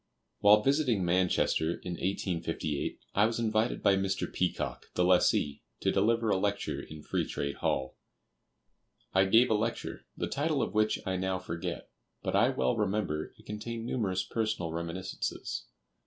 While 0.39 0.63
visiting 0.63 1.05
Manchester, 1.05 1.73
in 1.73 1.91
1858, 1.91 3.01
I 3.13 3.27
was 3.27 3.37
invited 3.39 3.83
by 3.83 3.95
Mr. 3.97 4.25
Peacock, 4.33 4.87
the 4.95 5.03
lessee, 5.05 5.61
to 5.81 5.91
deliver 5.91 6.31
a 6.31 6.37
lecture 6.37 6.81
in 6.81 7.03
"Free 7.03 7.23
Trade 7.23 7.57
Hall." 7.57 7.97
I 9.13 9.25
gave 9.25 9.51
a 9.51 9.53
lecture, 9.53 10.07
the 10.17 10.25
title 10.25 10.63
of 10.63 10.73
which 10.73 10.97
I 11.05 11.17
now 11.17 11.37
forget; 11.37 11.91
but 12.23 12.35
I 12.35 12.49
well 12.49 12.75
remember 12.75 13.31
it 13.37 13.45
contained 13.45 13.85
numerous 13.85 14.23
personal 14.23 14.71
reminiscences. 14.71 15.65